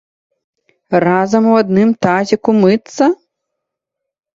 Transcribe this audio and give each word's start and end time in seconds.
Разам 1.05 1.43
у 1.51 1.53
адным 1.61 1.95
тазіку 2.09 2.51
мыцца? 2.67 3.03